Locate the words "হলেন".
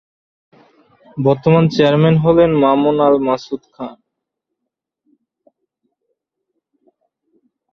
2.25-2.51